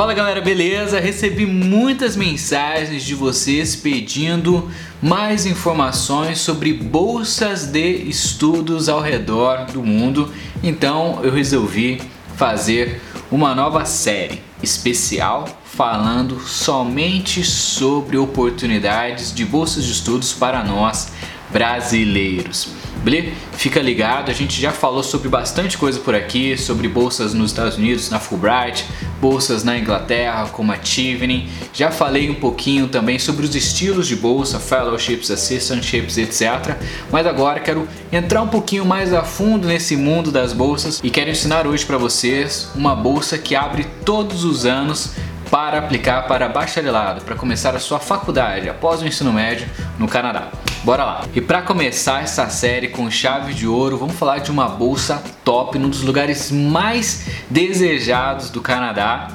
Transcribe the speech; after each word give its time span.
Fala 0.00 0.14
galera, 0.14 0.40
beleza? 0.40 0.98
Recebi 0.98 1.44
muitas 1.44 2.16
mensagens 2.16 3.04
de 3.04 3.14
vocês 3.14 3.76
pedindo 3.76 4.66
mais 5.02 5.44
informações 5.44 6.38
sobre 6.38 6.72
bolsas 6.72 7.66
de 7.66 8.08
estudos 8.08 8.88
ao 8.88 9.02
redor 9.02 9.66
do 9.66 9.82
mundo, 9.82 10.32
então 10.62 11.20
eu 11.22 11.30
resolvi 11.30 12.00
fazer 12.34 12.98
uma 13.30 13.54
nova 13.54 13.84
série 13.84 14.40
especial 14.62 15.46
falando 15.66 16.40
somente 16.40 17.44
sobre 17.44 18.16
oportunidades 18.16 19.34
de 19.34 19.44
bolsas 19.44 19.84
de 19.84 19.92
estudos 19.92 20.32
para 20.32 20.64
nós 20.64 21.12
brasileiros. 21.50 22.68
Beleza? 23.02 23.32
Fica 23.52 23.80
ligado, 23.80 24.30
a 24.30 24.34
gente 24.34 24.60
já 24.60 24.72
falou 24.72 25.02
sobre 25.02 25.28
bastante 25.28 25.76
coisa 25.76 25.98
por 26.00 26.14
aqui, 26.14 26.56
sobre 26.56 26.88
bolsas 26.88 27.34
nos 27.34 27.50
Estados 27.50 27.76
Unidos, 27.76 28.10
na 28.10 28.18
Fulbright, 28.18 28.86
bolsas 29.20 29.62
na 29.62 29.78
Inglaterra, 29.78 30.48
como 30.52 30.72
a 30.72 30.76
Tivney. 30.76 31.48
Já 31.72 31.90
falei 31.90 32.30
um 32.30 32.34
pouquinho 32.34 32.88
também 32.88 33.18
sobre 33.18 33.44
os 33.44 33.54
estilos 33.54 34.08
de 34.08 34.16
bolsa, 34.16 34.58
fellowships, 34.58 35.30
assistantships, 35.30 36.16
etc. 36.16 36.76
Mas 37.12 37.26
agora 37.26 37.60
quero 37.60 37.86
entrar 38.10 38.42
um 38.42 38.48
pouquinho 38.48 38.84
mais 38.84 39.12
a 39.12 39.22
fundo 39.22 39.68
nesse 39.68 39.96
mundo 39.96 40.30
das 40.30 40.52
bolsas 40.52 41.00
e 41.02 41.10
quero 41.10 41.30
ensinar 41.30 41.66
hoje 41.66 41.84
para 41.84 41.98
vocês 41.98 42.70
uma 42.74 42.96
bolsa 42.96 43.36
que 43.36 43.54
abre 43.54 43.86
todos 44.04 44.44
os 44.44 44.64
anos 44.64 45.12
para 45.50 45.78
aplicar 45.78 46.26
para 46.28 46.48
bacharelado, 46.48 47.22
para 47.22 47.34
começar 47.34 47.74
a 47.74 47.80
sua 47.80 47.98
faculdade 47.98 48.68
após 48.68 49.02
o 49.02 49.06
ensino 49.06 49.32
médio 49.32 49.68
no 49.98 50.06
Canadá. 50.06 50.48
Bora 50.82 51.04
lá! 51.04 51.24
E 51.34 51.42
para 51.42 51.60
começar 51.60 52.22
essa 52.22 52.48
série 52.48 52.88
com 52.88 53.10
chave 53.10 53.52
de 53.52 53.66
ouro, 53.66 53.98
vamos 53.98 54.16
falar 54.16 54.38
de 54.38 54.50
uma 54.50 54.66
bolsa 54.66 55.22
top 55.44 55.78
num 55.78 55.90
dos 55.90 56.00
lugares 56.00 56.50
mais 56.50 57.26
desejados 57.50 58.48
do 58.48 58.62
Canadá, 58.62 59.28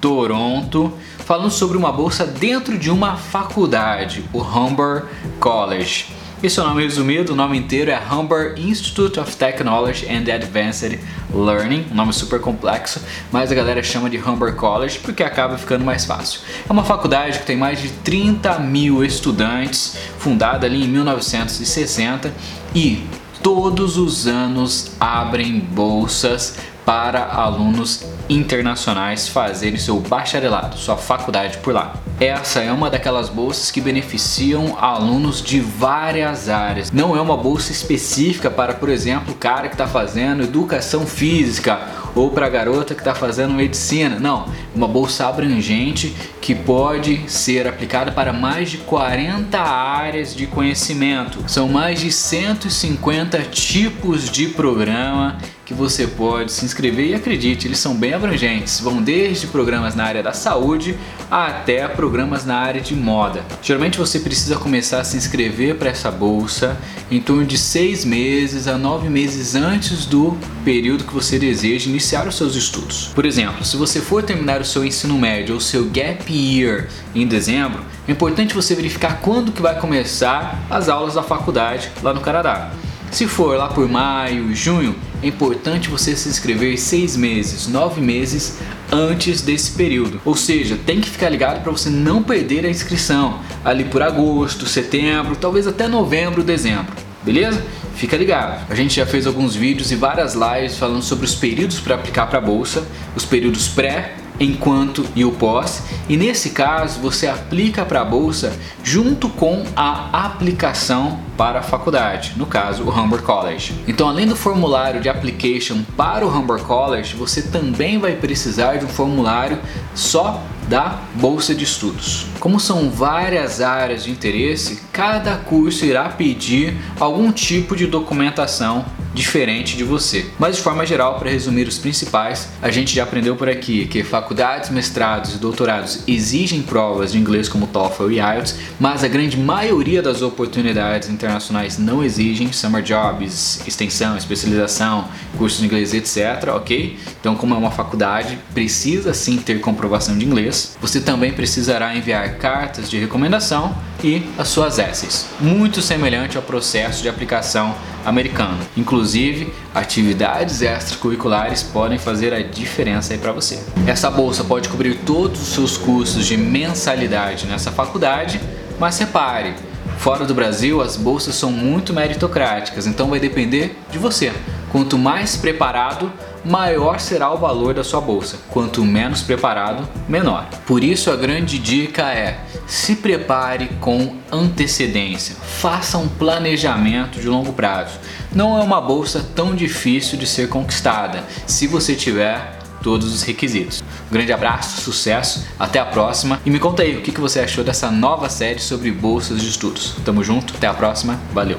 Toronto, 0.00 0.92
falando 1.18 1.52
sobre 1.52 1.78
uma 1.78 1.92
bolsa 1.92 2.26
dentro 2.26 2.76
de 2.76 2.90
uma 2.90 3.16
faculdade, 3.16 4.24
o 4.32 4.40
Humber 4.42 5.04
College. 5.38 6.06
Esse 6.40 6.60
é 6.60 6.62
o 6.62 6.66
nome 6.66 6.84
resumido, 6.84 7.32
o 7.32 7.36
nome 7.36 7.58
inteiro 7.58 7.90
é 7.90 8.00
Humber 8.00 8.54
Institute 8.56 9.18
of 9.18 9.34
Technology 9.36 10.06
and 10.06 10.32
Advanced 10.32 11.00
Learning, 11.34 11.84
um 11.90 11.94
nome 11.96 12.12
super 12.12 12.40
complexo, 12.40 13.02
mas 13.32 13.50
a 13.50 13.56
galera 13.56 13.82
chama 13.82 14.08
de 14.08 14.18
Humber 14.18 14.54
College 14.54 15.00
porque 15.00 15.24
acaba 15.24 15.58
ficando 15.58 15.84
mais 15.84 16.04
fácil. 16.04 16.40
É 16.68 16.72
uma 16.72 16.84
faculdade 16.84 17.40
que 17.40 17.44
tem 17.44 17.56
mais 17.56 17.82
de 17.82 17.88
30 17.88 18.56
mil 18.60 19.04
estudantes, 19.04 19.96
fundada 20.20 20.64
ali 20.64 20.84
em 20.84 20.86
1960 20.86 22.32
e 22.72 23.04
todos 23.42 23.96
os 23.96 24.28
anos 24.28 24.92
abrem 25.00 25.58
bolsas 25.58 26.56
para 26.86 27.32
alunos 27.32 28.04
internacionais 28.28 29.28
fazerem 29.28 29.76
seu 29.76 29.98
bacharelado, 29.98 30.78
sua 30.78 30.96
faculdade 30.96 31.58
por 31.58 31.74
lá. 31.74 31.94
Essa 32.20 32.58
é 32.60 32.72
uma 32.72 32.90
daquelas 32.90 33.28
bolsas 33.28 33.70
que 33.70 33.80
beneficiam 33.80 34.76
alunos 34.80 35.40
de 35.40 35.60
várias 35.60 36.48
áreas. 36.48 36.90
Não 36.90 37.16
é 37.16 37.20
uma 37.20 37.36
bolsa 37.36 37.70
específica 37.70 38.50
para, 38.50 38.74
por 38.74 38.88
exemplo, 38.88 39.32
o 39.32 39.36
cara 39.36 39.68
que 39.68 39.74
está 39.74 39.86
fazendo 39.86 40.42
educação 40.42 41.06
física 41.06 41.80
ou 42.14 42.30
para 42.30 42.46
a 42.46 42.48
garota 42.48 42.94
que 42.94 43.00
está 43.00 43.14
fazendo 43.14 43.54
medicina. 43.54 44.18
Não, 44.18 44.46
uma 44.74 44.88
bolsa 44.88 45.26
abrangente 45.26 46.14
que 46.40 46.54
pode 46.54 47.28
ser 47.30 47.66
aplicada 47.66 48.12
para 48.12 48.32
mais 48.32 48.70
de 48.70 48.78
40 48.78 49.58
áreas 49.58 50.34
de 50.34 50.46
conhecimento. 50.46 51.44
São 51.46 51.68
mais 51.68 52.00
de 52.00 52.10
150 52.10 53.38
tipos 53.42 54.30
de 54.30 54.48
programa 54.48 55.38
que 55.68 55.74
você 55.74 56.06
pode 56.06 56.50
se 56.50 56.64
inscrever 56.64 57.08
e 57.08 57.14
acredite, 57.14 57.66
eles 57.66 57.78
são 57.78 57.94
bem 57.94 58.14
abrangentes. 58.14 58.80
Vão 58.80 59.02
desde 59.02 59.46
programas 59.48 59.94
na 59.94 60.02
área 60.02 60.22
da 60.22 60.32
saúde 60.32 60.96
até 61.30 61.86
programas 61.86 62.46
na 62.46 62.56
área 62.56 62.80
de 62.80 62.96
moda. 62.96 63.44
Geralmente 63.60 63.98
você 63.98 64.18
precisa 64.18 64.56
começar 64.56 65.00
a 65.00 65.04
se 65.04 65.18
inscrever 65.18 65.74
para 65.74 65.90
essa 65.90 66.10
bolsa 66.10 66.74
em 67.10 67.20
torno 67.20 67.44
de 67.44 67.58
seis 67.58 68.02
meses 68.02 68.66
a 68.66 68.78
nove 68.78 69.10
meses 69.10 69.54
antes 69.54 70.06
do 70.06 70.38
período 70.64 71.04
que 71.04 71.12
você 71.12 71.38
deseja 71.38 71.90
iniciar 71.98 72.28
os 72.28 72.36
seus 72.36 72.54
estudos. 72.54 73.10
Por 73.12 73.26
exemplo, 73.26 73.64
se 73.64 73.76
você 73.76 74.00
for 74.00 74.22
terminar 74.22 74.60
o 74.60 74.64
seu 74.64 74.84
ensino 74.84 75.18
médio 75.18 75.56
ou 75.56 75.60
seu 75.60 75.86
gap 75.86 76.32
year 76.32 76.88
em 77.12 77.26
dezembro, 77.26 77.82
é 78.06 78.12
importante 78.12 78.54
você 78.54 78.72
verificar 78.76 79.20
quando 79.20 79.50
que 79.50 79.60
vai 79.60 79.80
começar 79.80 80.64
as 80.70 80.88
aulas 80.88 81.14
da 81.14 81.24
faculdade 81.24 81.90
lá 82.00 82.14
no 82.14 82.20
Canadá. 82.20 82.70
Se 83.10 83.26
for 83.26 83.56
lá 83.56 83.66
por 83.66 83.88
maio, 83.88 84.54
junho, 84.54 84.94
é 85.20 85.26
importante 85.26 85.88
você 85.88 86.14
se 86.14 86.28
inscrever 86.28 86.78
seis 86.78 87.16
meses, 87.16 87.66
nove 87.66 88.00
meses 88.00 88.58
antes 88.92 89.42
desse 89.42 89.72
período. 89.72 90.20
Ou 90.24 90.36
seja, 90.36 90.78
tem 90.86 91.00
que 91.00 91.10
ficar 91.10 91.28
ligado 91.30 91.64
para 91.64 91.72
você 91.72 91.90
não 91.90 92.22
perder 92.22 92.64
a 92.64 92.70
inscrição 92.70 93.40
ali 93.64 93.84
por 93.84 94.02
agosto, 94.02 94.66
setembro, 94.66 95.34
talvez 95.34 95.66
até 95.66 95.88
novembro, 95.88 96.44
dezembro. 96.44 97.07
Beleza? 97.22 97.64
Fica 97.94 98.16
ligado. 98.16 98.64
A 98.70 98.74
gente 98.74 98.94
já 98.94 99.06
fez 99.06 99.26
alguns 99.26 99.54
vídeos 99.54 99.90
e 99.90 99.96
várias 99.96 100.34
lives 100.34 100.76
falando 100.76 101.02
sobre 101.02 101.24
os 101.24 101.34
períodos 101.34 101.80
para 101.80 101.94
aplicar 101.96 102.26
para 102.26 102.38
a 102.38 102.42
bolsa, 102.42 102.86
os 103.16 103.24
períodos 103.24 103.68
pré 103.68 104.14
enquanto 104.40 105.04
e 105.16 105.24
o 105.24 105.32
pós, 105.32 105.82
e 106.08 106.16
nesse 106.16 106.50
caso 106.50 107.00
você 107.00 107.26
aplica 107.26 107.84
para 107.84 108.02
a 108.02 108.04
bolsa 108.04 108.56
junto 108.84 109.28
com 109.28 109.64
a 109.74 110.26
aplicação 110.26 111.18
para 111.36 111.58
a 111.60 111.62
faculdade, 111.62 112.34
no 112.36 112.46
caso 112.46 112.84
o 112.84 112.90
Humber 112.90 113.22
College. 113.22 113.74
Então, 113.86 114.08
além 114.08 114.26
do 114.26 114.36
formulário 114.36 115.00
de 115.00 115.08
application 115.08 115.82
para 115.96 116.24
o 116.26 116.28
Humber 116.28 116.60
College, 116.60 117.16
você 117.16 117.42
também 117.42 117.98
vai 117.98 118.12
precisar 118.14 118.76
de 118.76 118.84
um 118.84 118.88
formulário 118.88 119.58
só 119.94 120.42
da 120.68 121.00
bolsa 121.14 121.54
de 121.54 121.64
estudos. 121.64 122.26
Como 122.38 122.60
são 122.60 122.90
várias 122.90 123.60
áreas 123.60 124.04
de 124.04 124.10
interesse, 124.10 124.80
cada 124.92 125.36
curso 125.36 125.84
irá 125.84 126.08
pedir 126.08 126.76
algum 127.00 127.32
tipo 127.32 127.74
de 127.74 127.86
documentação 127.86 128.84
diferente 129.14 129.76
de 129.76 129.84
você. 129.84 130.26
Mas 130.38 130.56
de 130.56 130.62
forma 130.62 130.86
geral, 130.86 131.18
para 131.18 131.30
resumir 131.30 131.66
os 131.66 131.78
principais, 131.78 132.48
a 132.62 132.70
gente 132.70 132.94
já 132.94 133.02
aprendeu 133.02 133.34
por 133.34 133.48
aqui 133.48 133.86
que 133.86 134.04
faculdades, 134.04 134.70
mestrados 134.70 135.34
e 135.34 135.38
doutorados 135.38 136.00
exigem 136.06 136.62
provas 136.62 137.12
de 137.12 137.18
inglês 137.18 137.48
como 137.48 137.66
TOEFL 137.66 138.10
e 138.12 138.16
IELTS, 138.16 138.56
mas 138.78 139.02
a 139.02 139.08
grande 139.08 139.36
maioria 139.36 140.02
das 140.02 140.22
oportunidades 140.22 141.08
internacionais 141.08 141.78
não 141.78 142.04
exigem 142.04 142.52
summer 142.52 142.82
jobs, 142.82 143.60
extensão, 143.66 144.16
especialização, 144.16 145.08
cursos 145.36 145.60
de 145.60 145.66
inglês, 145.66 145.94
etc, 145.94 146.54
OK? 146.54 146.96
Então, 147.20 147.34
como 147.34 147.54
é 147.54 147.58
uma 147.58 147.70
faculdade, 147.70 148.38
precisa 148.54 149.12
sim 149.14 149.38
ter 149.38 149.60
comprovação 149.60 150.16
de 150.16 150.24
inglês. 150.24 150.57
Você 150.80 151.00
também 151.00 151.32
precisará 151.32 151.94
enviar 151.94 152.36
cartas 152.36 152.88
de 152.88 152.98
recomendação 152.98 153.76
e 154.02 154.22
as 154.38 154.48
suas 154.48 154.78
essays, 154.78 155.26
muito 155.40 155.82
semelhante 155.82 156.36
ao 156.36 156.42
processo 156.42 157.02
de 157.02 157.08
aplicação 157.08 157.74
americano. 158.04 158.58
Inclusive, 158.76 159.52
atividades 159.74 160.62
extracurriculares 160.62 161.62
podem 161.62 161.98
fazer 161.98 162.32
a 162.32 162.40
diferença 162.42 163.12
aí 163.12 163.18
para 163.18 163.32
você. 163.32 163.58
Essa 163.86 164.10
bolsa 164.10 164.44
pode 164.44 164.68
cobrir 164.68 164.94
todos 165.04 165.40
os 165.40 165.48
seus 165.48 165.76
custos 165.76 166.26
de 166.26 166.36
mensalidade 166.36 167.46
nessa 167.46 167.70
faculdade, 167.72 168.40
mas 168.78 168.98
repare, 168.98 169.54
fora 169.98 170.24
do 170.24 170.34
Brasil 170.34 170.80
as 170.80 170.96
bolsas 170.96 171.34
são 171.34 171.50
muito 171.50 171.92
meritocráticas, 171.92 172.86
então 172.86 173.08
vai 173.08 173.18
depender 173.18 173.76
de 173.90 173.98
você. 173.98 174.32
Quanto 174.70 174.98
mais 174.98 175.36
preparado, 175.36 176.12
maior 176.44 177.00
será 177.00 177.32
o 177.32 177.38
valor 177.38 177.74
da 177.74 177.84
sua 177.84 178.00
bolsa. 178.00 178.38
Quanto 178.50 178.84
menos 178.84 179.22
preparado, 179.22 179.88
menor. 180.08 180.46
Por 180.66 180.82
isso 180.84 181.10
a 181.10 181.16
grande 181.16 181.58
dica 181.58 182.12
é: 182.12 182.40
se 182.66 182.96
prepare 182.96 183.68
com 183.80 184.16
antecedência. 184.30 185.36
Faça 185.36 185.98
um 185.98 186.08
planejamento 186.08 187.20
de 187.20 187.28
longo 187.28 187.52
prazo. 187.52 187.98
Não 188.32 188.58
é 188.58 188.62
uma 188.62 188.80
bolsa 188.80 189.24
tão 189.34 189.54
difícil 189.54 190.18
de 190.18 190.26
ser 190.26 190.48
conquistada, 190.48 191.24
se 191.46 191.66
você 191.66 191.94
tiver 191.94 192.58
todos 192.82 193.14
os 193.14 193.22
requisitos. 193.22 193.82
Um 194.08 194.12
grande 194.12 194.32
abraço, 194.32 194.80
sucesso, 194.82 195.46
até 195.58 195.78
a 195.78 195.86
próxima 195.86 196.40
e 196.44 196.50
me 196.50 196.58
conta 196.58 196.82
aí 196.82 196.96
o 196.96 197.02
que 197.02 197.18
você 197.20 197.40
achou 197.40 197.64
dessa 197.64 197.90
nova 197.90 198.28
série 198.28 198.60
sobre 198.60 198.90
bolsas 198.90 199.40
de 199.40 199.48
estudos. 199.48 199.96
Tamo 200.04 200.22
junto, 200.22 200.54
até 200.54 200.66
a 200.66 200.74
próxima, 200.74 201.18
valeu! 201.32 201.56